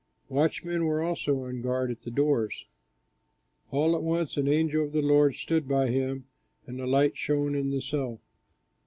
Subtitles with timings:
[0.29, 2.65] Watchmen were also on guard at the doors.
[3.69, 6.25] All at once an angel of the Lord stood by him
[6.65, 8.19] and a light shone in the cell.